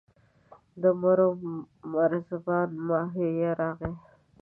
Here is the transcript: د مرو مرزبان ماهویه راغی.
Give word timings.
د 0.81 0.83
مرو 1.01 1.29
مرزبان 1.93 2.69
ماهویه 2.87 3.51
راغی. 3.59 3.93